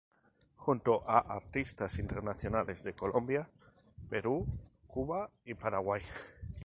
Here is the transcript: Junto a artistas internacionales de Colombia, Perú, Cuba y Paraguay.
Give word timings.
Junto 0.55 1.03
a 1.07 1.19
artistas 1.19 1.99
internacionales 1.99 2.83
de 2.83 2.95
Colombia, 2.95 3.47
Perú, 4.09 4.47
Cuba 4.87 5.29
y 5.45 5.53
Paraguay. 5.53 6.01